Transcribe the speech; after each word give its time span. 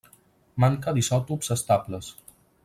Manca 0.63 0.93
d'isòtops 0.95 1.53
estables. 1.57 2.11